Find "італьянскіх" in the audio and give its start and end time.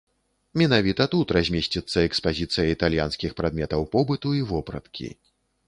2.75-3.37